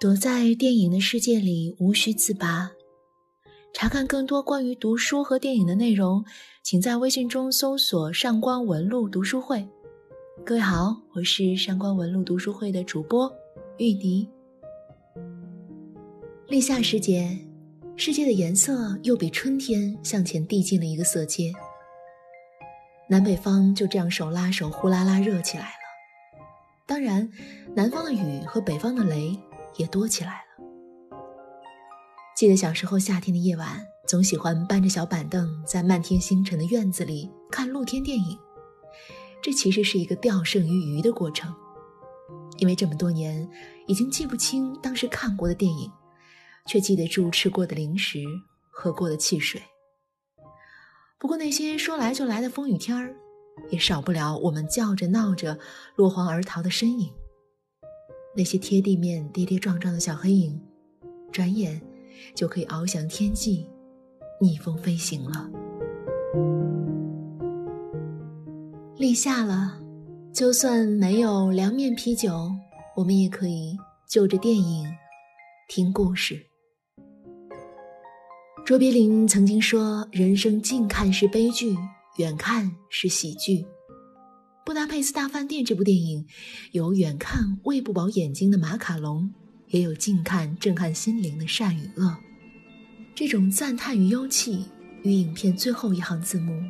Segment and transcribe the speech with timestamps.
[0.00, 2.70] 躲在电影的世界里，无需自拔。
[3.72, 6.24] 查看更多关于读书和电影的内容，
[6.62, 9.68] 请在微信中搜索“上官文露读书会”。
[10.46, 13.28] 各位好，我是上官文露读书会的主播
[13.78, 14.28] 玉笛。
[16.46, 17.36] 立夏时节，
[17.96, 21.52] 世界的颜色又比春天向前递进了一个色阶。
[23.10, 25.72] 南北方就这样手拉手，呼啦啦热起来了。
[26.86, 27.28] 当然，
[27.74, 29.36] 南方的雨和北方的雷
[29.76, 31.18] 也多起来了。
[32.36, 38.38] 记得小时候夏天的夜晚，总喜欢搬着小板凳，在漫天星辰的院子里看露天电影。
[39.42, 41.54] 这其实是一个钓胜于鱼的过程，
[42.58, 43.48] 因为这么多年
[43.86, 45.90] 已经记不清当时看过的电影。
[46.66, 48.22] 却记得住吃过的零食，
[48.70, 49.58] 喝过的汽水。
[51.18, 53.16] 不过那些说来就来的风雨天儿，
[53.70, 55.58] 也少不了我们叫着闹着
[55.96, 57.10] 落荒而逃的身影。
[58.36, 60.60] 那些贴地面跌跌撞撞的小黑影，
[61.32, 61.80] 转眼
[62.34, 63.66] 就可以翱翔天际，
[64.40, 65.50] 逆风飞行了。
[68.96, 69.80] 立夏了，
[70.32, 72.50] 就算没有凉面啤酒，
[72.96, 73.76] 我们也可以
[74.08, 74.86] 就着电影
[75.68, 76.44] 听故事。
[78.64, 81.74] 卓别林曾经说：“人生近看是悲剧，
[82.18, 83.62] 远看是喜剧。”
[84.68, 86.26] 《布达佩斯大饭店》这部电影，
[86.72, 89.32] 有远看喂不饱眼睛的马卡龙，
[89.68, 92.14] 也有近看震撼心灵的善与恶。
[93.14, 94.66] 这种赞叹与忧气，
[95.04, 96.62] 与影片最后一行字幕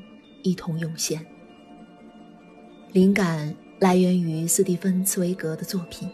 [0.45, 1.27] 一同涌现。
[2.93, 6.09] 灵感来源于斯蒂芬·茨威格的作品。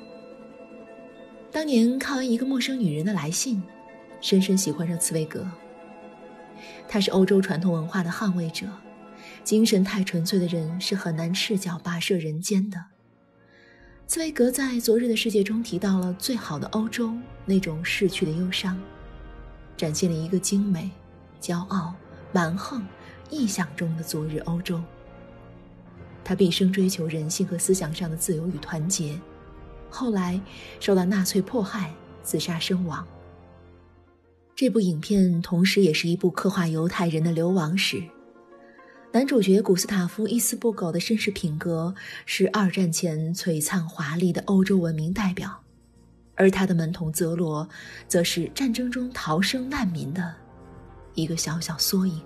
[1.53, 3.63] 当年看完一个陌生女人的来信，
[4.23, 5.47] 深深喜欢上茨威格。
[6.89, 8.67] 他是欧洲传统文化的捍卫者，
[9.43, 12.83] 精神太纯粹的人是很难赤脚跋涉人间的。
[14.07, 17.15] 茨威格在《昨日的世界》中提到了最好的欧洲
[17.47, 18.79] 那种逝去的忧伤，
[19.77, 20.91] 展现了一个精美、
[21.41, 21.95] 骄傲、
[22.31, 22.87] 蛮横、
[23.31, 24.81] 臆想中的昨日欧洲。
[26.23, 29.19] 他毕生追求人性和思想上的自由与团结，
[29.91, 30.41] 后来
[30.81, 33.07] 受到纳粹迫害，自杀身亡。
[34.55, 38.03] 这部影片同时也是一部刻画犹太人的流亡史。
[39.15, 41.95] 男主角古斯塔夫·伊斯布狗的绅士品格
[42.27, 45.57] 是二战前璀璨华丽的欧洲文明代表，
[46.35, 47.69] 而他的门童泽罗，
[48.09, 50.35] 则是战争中逃生难民的
[51.15, 52.21] 一个小小缩影。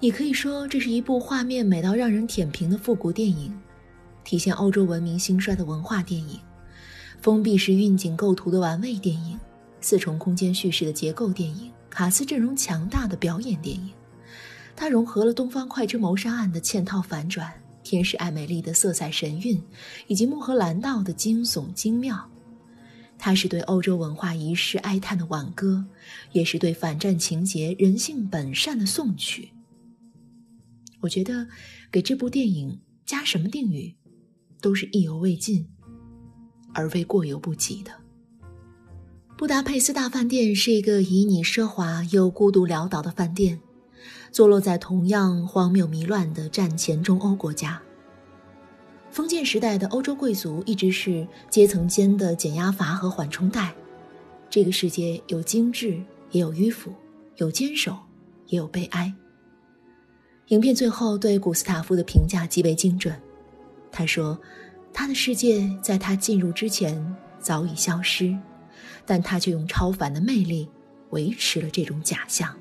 [0.00, 3.56] 你可以说这是一部画面美到让人舔屏的复古电影，
[4.24, 6.40] 体现欧洲文明兴衰的文化电影，
[7.22, 9.38] 封闭式运景构图的完美电影。
[9.80, 13.92] 四重空间叙事的结构电影，卡斯阵容强大的表演电影，
[14.76, 17.48] 它融合了《东方快车谋杀案》的嵌套反转，
[17.82, 19.60] 《天使艾美丽》的色彩神韵，
[20.06, 22.30] 以及《穆赫兰道》的惊悚精妙。
[23.18, 25.82] 它是对欧洲文化遗失哀叹的挽歌，
[26.32, 29.48] 也是对反战情节、人性本善的颂曲。
[31.00, 31.48] 我觉得，
[31.90, 33.96] 给这部电影加什么定语，
[34.60, 35.66] 都是意犹未尽，
[36.74, 37.90] 而非过犹不及的。
[39.38, 43.58] 布达佩斯大饭店是一个旖旎奢华又孤独潦倒的饭店，
[44.30, 47.80] 坐落在同样荒谬迷乱的战前中欧国家。
[49.10, 53.74] 封建时代的欧洲贵族一直是阶层间的减压阀和缓冲带。
[54.50, 56.00] 这个世界有精致，
[56.30, 56.90] 也有迂腐；
[57.36, 57.96] 有坚守，
[58.46, 59.12] 也有悲哀。
[60.48, 63.20] 影片最后对古斯塔夫的评价极为精准，
[63.90, 64.38] 他说
[64.92, 68.36] ：“他的世界在他进入之前早已消失。”
[69.08, 70.68] 但他却用超凡的魅力
[71.10, 72.52] 维持了这种假象。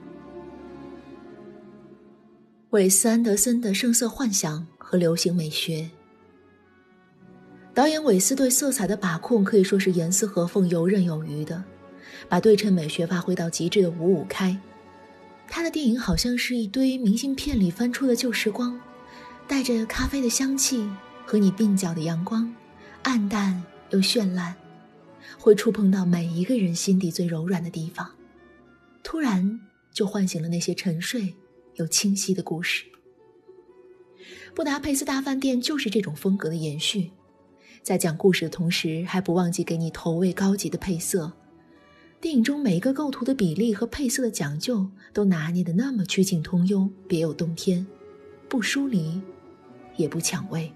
[2.71, 5.89] 韦斯安德森的声色幻想和流行美学，
[7.73, 11.63] 导演韦斯对色彩的把控可以说是严丝合缝、游刃有余的，
[12.27, 14.59] 把对称美学发挥到极致的五五开。
[15.47, 18.77] 他的电影好像是一堆明信片里翻出的旧时光，
[19.47, 20.89] 带着咖啡的香气
[21.23, 22.53] 和你鬓角的阳光，
[23.03, 24.53] 暗淡又绚烂。
[25.38, 28.09] 会触碰到每一个人心底最柔软的地方，
[29.03, 29.61] 突然
[29.94, 31.33] 就唤醒了那些沉睡
[31.75, 32.86] 又清晰的故事。
[34.54, 37.12] 布达佩斯大饭店就是这种风格的延续，
[37.83, 41.31] 在讲故事的同时，还不忘记给你投喂高级的配色。
[42.22, 47.86] 电影中每一个构图的比例和配色的讲究，都拿捏的那么曲径通幽、别有洞天，
[48.50, 49.21] 不疏离，
[49.98, 50.71] 也不抢位。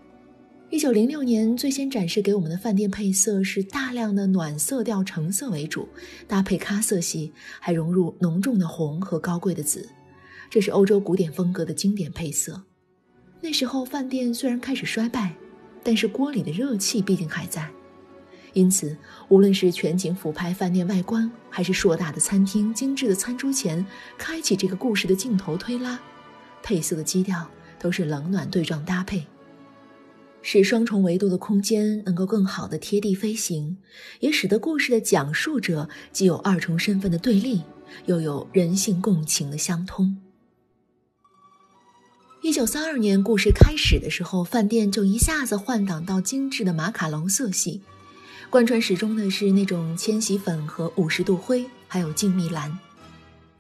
[0.70, 5.90] 一九零六年最先展示给我们的饭店配色是大量的暖色调橙色为主，
[6.28, 9.90] 搭配咖色系，还融入浓重的红和高贵的紫，
[10.50, 12.64] 这是欧洲古典风格的经典配色。
[13.42, 15.34] 那时候饭店虽然开始衰败，
[15.84, 17.70] 但是锅里的热气毕竟还在。
[18.54, 18.98] 因此，
[19.28, 23.86] 无论是全景俯拍饭店外观，还是硕大的餐厅、精致的餐桌前
[24.18, 26.00] 开启这个故事的镜头推拉，
[26.64, 27.48] 配色的基调
[27.78, 29.24] 都是冷暖对撞搭配，
[30.42, 33.78] 使双重维度的空间能够更好的贴地飞行，
[34.20, 37.62] 也使得故事的讲述者既有二重身份的对立，
[38.08, 40.18] 又有人性共情的相通。
[42.50, 47.84] 一九三二年，故事开始的时候，饭店就一下子换挡到精致的马卡龙色系。
[48.50, 52.80] 贯穿始终的是那种千禧粉和五十度灰，还有静谧蓝，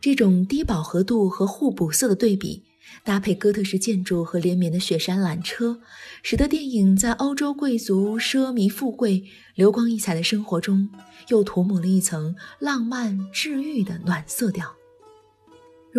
[0.02, 2.64] 这种低饱和度和互补色的对比，
[3.04, 5.80] 搭配哥特式建筑和连绵的雪山缆车，
[6.24, 10.90] 使得电影在欧洲贵族奢靡富贵、流光溢彩的生活中，
[11.28, 14.79] 又涂抹了一层浪漫治愈的暖色调。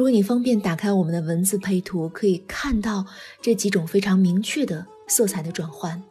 [0.00, 3.04] 如果你方便打开我们的文字配图，可以看到
[3.42, 6.02] 这几种非常明确的色彩的转换。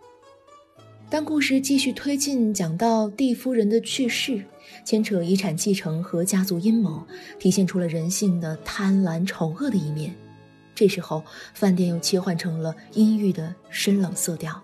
[1.10, 4.46] 当故事继续推进，讲到蒂夫人的去世，
[4.86, 7.04] 牵扯遗产继承和家族阴谋，
[7.40, 10.14] 体现出了人性的贪婪、丑恶的一面。
[10.76, 11.24] 这时候，
[11.56, 14.62] 饭店又切换成了阴郁的深冷色调。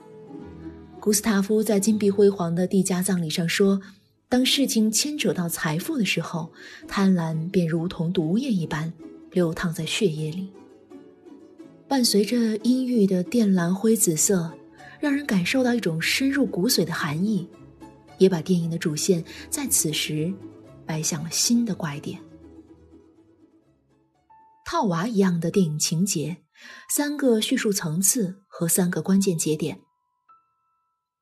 [1.00, 3.82] 古斯塔夫在金碧辉煌的蒂家葬礼上说
[4.30, 6.52] ：“当事情牵扯到财富的时候，
[6.88, 8.94] 贪婪便如同毒液一般
[9.36, 10.52] 流淌在血液里。”
[11.88, 14.52] 伴随着阴郁的靛蓝灰紫色。
[14.98, 17.48] 让人感受到一种深入骨髓的寒意，
[18.18, 20.34] 也把电影的主线在此时
[20.84, 22.20] 摆向了新的拐点。
[24.66, 26.38] 套娃一样的电影情节，
[26.90, 29.80] 三个叙述层次和三个关键节点。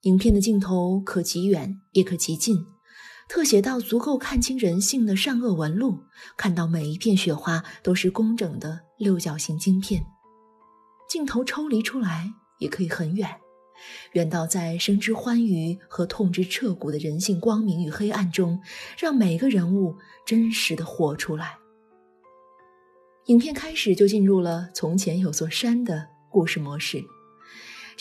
[0.04, 2.66] 影片的镜头可极远也可极近，
[3.28, 6.04] 特写到足够看清人性的善恶纹路，
[6.38, 10.06] 看到每一片雪花都是工整的六角形晶片。
[11.10, 13.30] 镜头抽离出来也可以很远。
[14.14, 18.62] 远到在生之欢愉和痛之彻骨的人性光明与黑暗中，
[18.98, 21.58] 让每个人物真实的活出来。
[23.26, 27.04] 影片开始就进入了“从前有座山”的故事模式，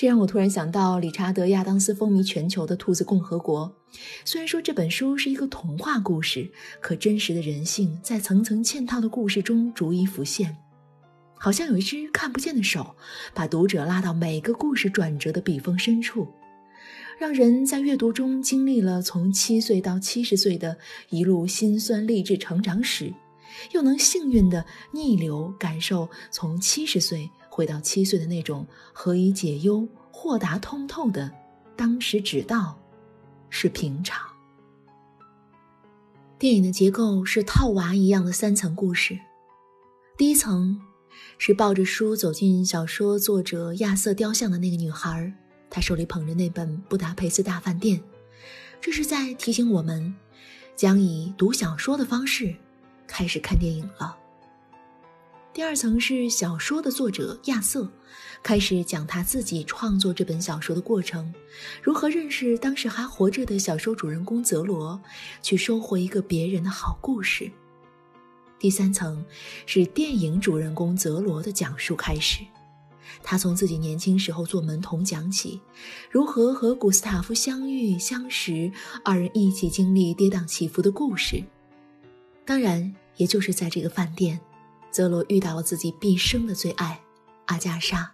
[0.02, 3.72] 这让我突然想到理查德·亚当斯风靡全球的《兔子共和国》。
[4.24, 6.50] 虽然说这本书是一个童话故事，
[6.80, 10.56] 可真实的人性在层层嵌套的故事中逐一浮现。
[11.34, 12.96] 好像有一只看不见的手，
[13.32, 16.26] 把读者拉到每个故事转折的笔锋深处，
[17.16, 20.76] 让人在阅读中经历了从七岁到七十岁的
[21.10, 23.14] 一路辛酸励志成长史，
[23.70, 31.30] 又能幸运的逆流感受从七十岁回到七岁的那种何以解忧、豁达通透的
[31.76, 32.80] 当时只道
[33.50, 34.26] 是平常。
[36.38, 39.18] 电影的结构是套娃一样的三层故事，
[40.16, 40.80] 第一层。
[41.36, 45.30] 是抱着书走进小说作者亚瑟雕像的那个女孩，
[45.68, 47.98] 她手里捧着那本《布达佩斯大饭店》，
[48.80, 50.14] 这是在提醒我们，
[50.74, 52.56] 将以读小说的方式
[53.06, 54.16] 开始看电影了。
[55.54, 57.86] 第二层是小说的作者亚瑟，
[58.42, 61.32] 开始讲他自己创作这本小说的过程，
[61.82, 64.98] 如何认识当时还活着的小说主人公泽罗，
[65.42, 67.50] 去收获一个别人的好故事。
[68.58, 69.22] 第三层
[69.66, 72.42] 是电影主人公泽罗的讲述开始，
[73.22, 75.60] 他从自己年轻时候做门童讲起，
[76.10, 78.72] 如何和古斯塔夫相遇相识，
[79.04, 81.44] 二人一起经历跌宕起伏的故事。
[82.46, 84.40] 当然，也就是在这个饭店，
[84.92, 87.00] 泽罗遇到了自己毕生的最爱
[87.46, 88.12] 阿加莎。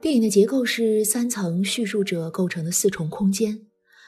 [0.00, 3.66] 电影的结构是三层叙述者构成的四重空间。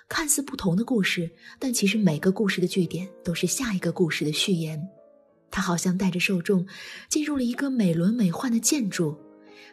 [0.09, 4.89] 看似不同的故事，但其实每个故事的据点都是下一个故事的序言。
[5.51, 6.67] 它好像带着受众
[7.09, 9.17] 进入了一个美轮美奂的建筑，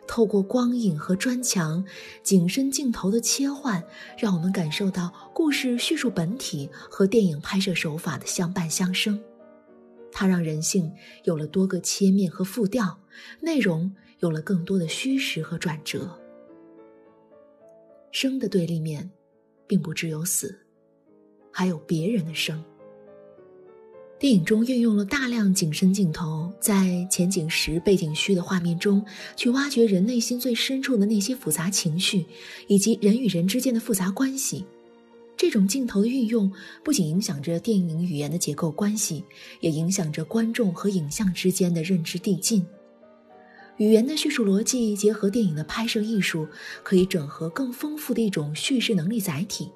[0.08, 1.84] 透过光影和砖墙、
[2.24, 3.84] 景深镜头的切换，
[4.18, 9.22] 让我们感受到故事叙述本体和电影拍摄手法的相伴相生。
[10.12, 10.92] 它让人性
[11.24, 13.00] 有了多个切面和复调，
[13.42, 16.20] 内容有了更多的虚实和转折。
[18.12, 19.10] 生的对立面。
[19.70, 20.62] 并不只有死，
[21.52, 22.60] 还有别人的生。
[24.18, 32.26] 电影中运用了大量景深镜头，在前景实、背景虚的画面中，去挖掘人内心最深处的那些复杂情绪，
[32.66, 34.66] 以及人与人之间的复杂关系。
[35.40, 36.52] 这种镜头的运用，
[36.84, 39.24] 不仅影响着电影语言的结构关系，
[39.62, 42.66] 也影响着观众和影像之间的认知递进。
[43.78, 46.46] 语言的叙述逻辑结合电影的拍摄艺术，
[46.84, 49.72] 可以整合更丰富的一种叙事能力载体。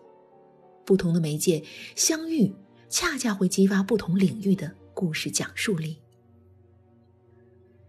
[0.84, 1.64] 不同的媒介
[1.96, 2.54] 相遇，
[2.90, 5.96] 恰恰会激发不同领域的故事讲述力。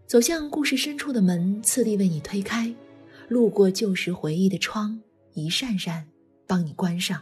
[0.07, 2.73] 走向故事深处的门，次第为你推开；
[3.27, 4.97] 路过旧时回忆的窗，
[5.33, 6.07] 一扇扇
[6.47, 7.21] 帮你关上。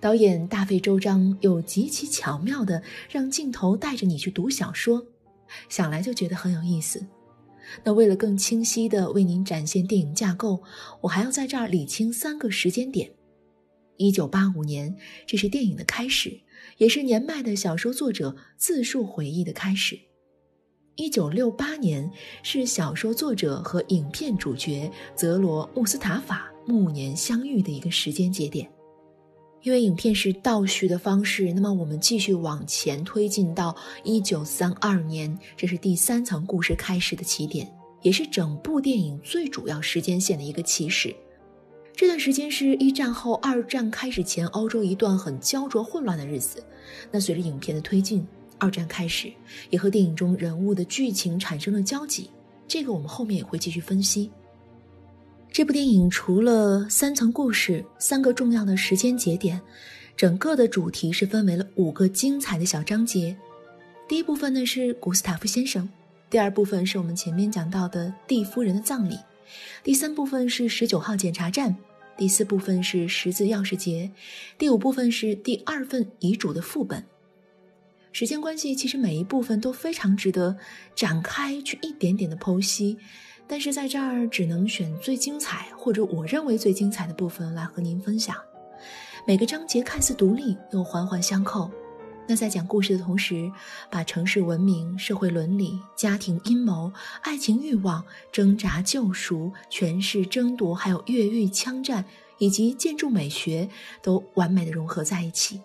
[0.00, 5.04] 导演大费周章又极其巧妙地让镜头带着你去读小说，
[5.68, 7.04] 想来就觉得很有意思。
[7.82, 10.62] 那为了更清晰地为您展现电影架构，
[11.00, 13.10] 我还要在这儿理清三个时间点：
[13.96, 14.94] 一九八五年，
[15.26, 16.38] 这是电影的开始，
[16.76, 19.96] 也是年迈的小说作者自述回忆的开始；
[20.94, 22.08] 一九六八年
[22.42, 28.70] 是小说作者和影片主角泽罗·穆斯塔法暮年相遇的一个时间节点。
[29.62, 37.68] 因为影片是倒叙的方式，那么我们继续往前推进到一九三二年，这是第三层故事开始的起点，
[38.02, 41.14] 也是整部电影最主要时间线的一个起始。
[41.94, 46.62] 这段时间是一战后二战开始前欧洲一段很焦灼混乱的日子。
[47.10, 48.24] 那随着影片的推进，
[48.58, 49.32] 二战开始，
[49.70, 52.30] 也和电影中人物的剧情产生了交集。
[52.68, 54.30] 这个我们后面也会继续分析。
[55.56, 59.58] 这部电影除了三层故事、三个重要的时间节点，
[60.14, 63.34] 整个的主题是分为了五个精彩的小章节。
[64.06, 65.88] 第一部分呢是古斯塔夫先生，
[66.28, 69.16] 第二部分是我们前面讲到的蒂夫人的葬礼，
[69.82, 71.74] 第三部分是十九号检查站，
[72.18, 74.10] 第四部分是十字钥匙节，
[74.58, 77.02] 第五部分是第二份遗嘱的副本。
[78.12, 80.58] 时间关系，其实每一部分都非常值得
[80.94, 82.98] 展开去一点点的剖析。
[83.48, 88.36] 但是在这儿只能选最精彩或者我认为最精彩的部分来和您分享。
[89.26, 91.70] 每个章节看似独立又环环相扣。
[92.28, 93.48] 那在讲故事的同时，
[93.88, 102.04] 把城市文明、社会伦理、家庭阴谋、爱情欲望、挣扎救赎、权势争夺，还有越狱枪战
[102.38, 103.68] 以及建筑美学
[104.02, 105.60] 都完美的融合在一起。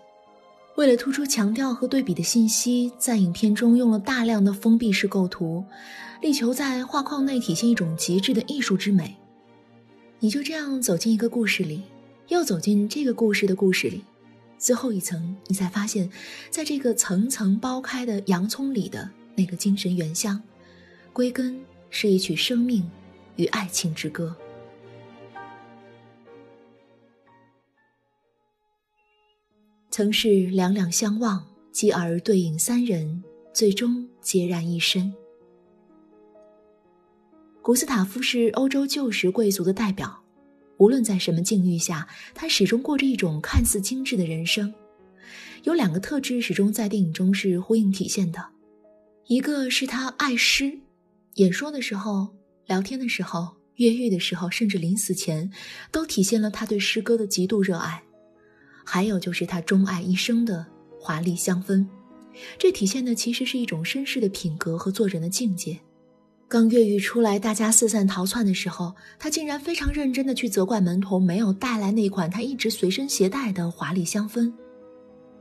[0.78, 5.64] 为了突出强调和对比的信息，在影片中用了大量的封闭式构图。
[6.22, 9.16] 力求在画框内体现一种极致的艺术之美。
[10.20, 11.82] 你就这样走进一个故事里，
[12.28, 14.04] 又走进这个故事的故事里，
[14.60, 16.08] 最后一层，你才发现，
[16.52, 20.40] 在这个层层剥开的洋葱里的那个精神原乡，
[21.12, 21.60] 归根
[21.90, 22.88] 是一曲生命
[23.38, 24.36] 与爱情之歌。
[30.02, 35.14] 曾是两两相望，继而对影三人，最终孑然一身。
[37.62, 40.20] 古斯塔夫是欧洲旧时贵族的代表，
[40.78, 44.74] 无论在什么境遇下，他始终过着一种看似精致的人生。
[45.66, 48.44] 有两个特质始终在电影中是呼应体现的，
[49.28, 50.80] 一个是他爱诗，
[51.36, 52.28] 演说的时候、
[52.66, 55.52] 聊天的时候、越狱的时候，甚至临死前，
[55.92, 58.02] 都体现了他对诗歌的极度热爱；
[58.94, 60.66] 还有就是他钟爱一生的
[61.00, 61.88] 华丽香氛，
[62.58, 65.80] 这体现的其实是一种绅士的品格和做人的境界。
[66.50, 74.52] 刚越狱出来，大家四散逃窜的时候，他竟然非常认真的去责怪门童没有带来那款他一直随身携带的华丽香氛。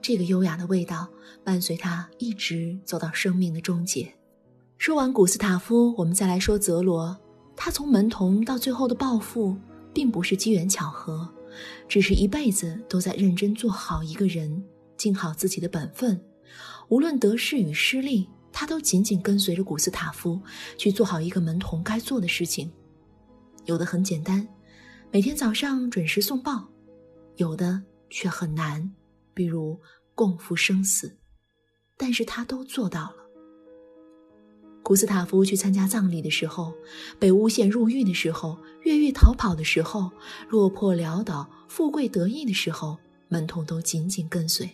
[0.01, 1.09] 这个优雅的味道
[1.43, 4.09] 伴随他一直走到生命的终结。
[4.79, 7.19] 说完古斯塔夫，我们再来说泽罗。
[7.57, 9.57] 他从门童到最后的暴富，
[9.93, 11.29] 并不是机缘巧合，
[11.89, 14.63] 只是一辈子都在认真做好一个人，
[14.97, 16.21] 尽好自己的本分，
[16.89, 18.29] 无论得失与失利。
[18.53, 20.43] 他都紧紧跟随着古斯塔夫
[20.77, 22.69] 去做好一个门童该做的事情，
[23.65, 24.47] 有的很简单，
[25.13, 26.69] 每天早上准时送报；
[27.37, 27.81] 有的
[28.11, 28.93] 却很难，
[29.33, 29.81] 比如
[30.17, 31.17] 共赴生死。
[31.97, 33.20] 但是他都做到了。
[34.91, 36.75] 古斯塔夫去参加葬礼的时候，
[37.17, 40.11] 被诬陷入狱的时候，越狱逃跑的时候，
[40.49, 44.69] 落魄潦倒、富贵得意的时候，门童都紧紧跟随。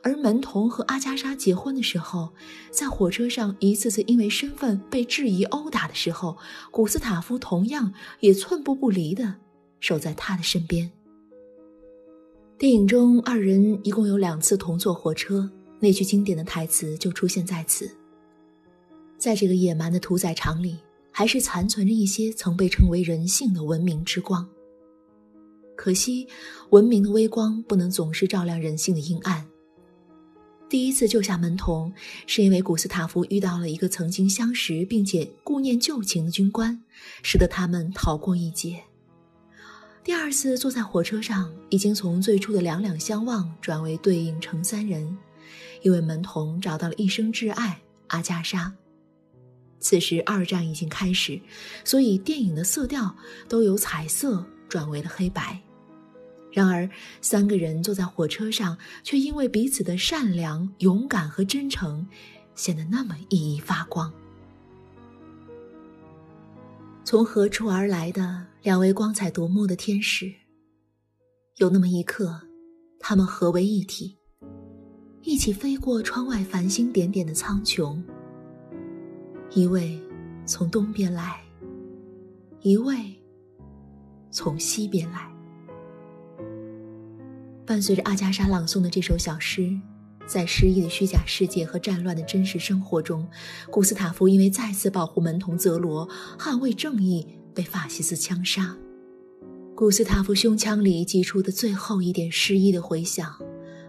[0.00, 2.28] 而门童和阿加莎结婚的时候，
[2.70, 6.38] 在火车上一次次因为身份被质疑、殴打的时候，
[6.70, 9.34] 古斯塔夫同样也寸步不离的
[9.80, 10.88] 守在他的身边。
[12.56, 17.90] 电影中二人一共有两次同坐火车，那句经典的台词就出现在此。
[19.18, 20.78] 在这个野蛮的屠宰场里，
[21.10, 24.46] 还是残存着一些曾被称为人性的文明之光。
[25.74, 26.26] 可惜，
[26.70, 29.46] 文明的微光不能总是照亮人性的阴暗。
[30.68, 31.92] 第一次救下门童，
[32.26, 36.82] 是因为古斯塔夫遇到了一个曾经相识并且顾念旧情的军官，
[37.22, 38.82] 使得他们逃过一劫。
[40.02, 45.16] 第二次坐在火车上，已经从最初的两两相望转为对应成三人，
[45.82, 48.72] 因为门童找到了一生挚爱阿加莎。
[49.86, 51.40] 此时二战已经开始，
[51.84, 53.14] 所以电影的色调
[53.48, 55.60] 都由彩色转为了黑白。
[56.50, 56.90] 然而，
[57.20, 62.04] 三个人坐在火车上，却因为彼此的善良、勇敢和真诚，
[62.56, 64.12] 显得那么熠熠发光。
[67.04, 70.34] 从何处而来的两位光彩夺目的天使？
[71.58, 72.40] 有那么一刻，
[72.98, 74.18] 他们合为一体，
[75.22, 78.02] 一起飞过窗外繁星点点的苍穹。
[79.56, 79.98] 一位
[80.44, 81.40] 从东边来，
[82.60, 82.94] 一位
[84.30, 85.32] 从西边来。
[87.64, 89.74] 伴随着阿加莎朗诵的这首小诗，
[90.26, 93.26] 在诗意的虚假世界和战乱的真实生活中，
[93.70, 96.06] 古斯塔夫因为再次保护门童泽罗、
[96.38, 98.76] 捍卫正义，被法西斯枪杀。
[99.74, 103.34] 古斯塔夫胸腔里挤出的最后一点诗意的回响，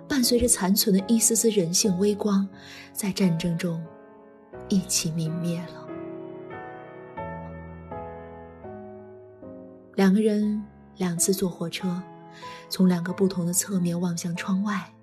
[0.07, 2.47] 伴随着残存的一丝丝人性微光，
[2.93, 3.83] 在战争中
[4.69, 5.87] 一起泯灭了。
[9.95, 10.63] 两个人
[10.97, 12.01] 两次坐火车。
[12.69, 14.93] 从两个不同的侧面望向窗外，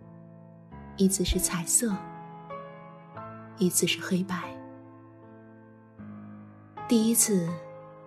[0.96, 1.92] 一次是彩色，
[3.58, 4.54] 一次是黑白。
[6.86, 7.48] 第一次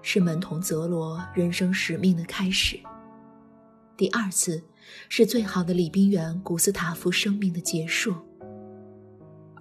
[0.01, 2.79] 是门童泽罗人生使命的开始，
[3.97, 4.63] 第二次
[5.09, 8.15] 是最好的礼宾员古斯塔夫生命的结束。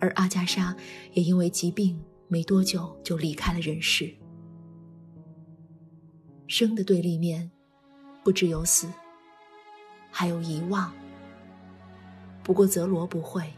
[0.00, 0.74] 而阿加莎
[1.12, 4.14] 也因为疾病没多久就离开了人世。
[6.46, 7.50] 生的对立面，
[8.22, 8.88] 不只有死。
[10.10, 10.92] 还有遗忘。
[12.42, 13.52] 不过泽罗不会，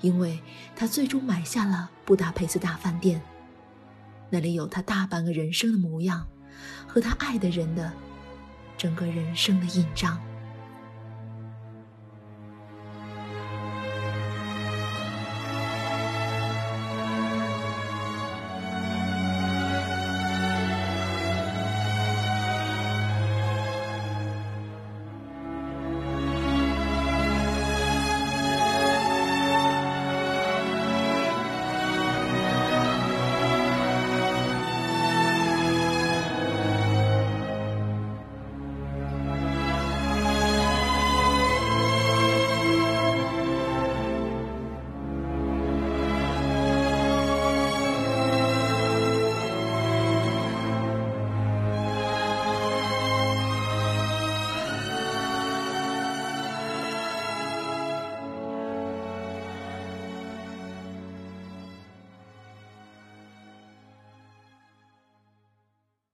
[0.00, 0.38] 因为
[0.76, 3.20] 他最终买下了布达佩斯大饭店，
[4.30, 6.28] 那里有他大半个人生的模样，
[6.86, 7.92] 和他爱的人的
[8.76, 10.20] 整个人生的印章。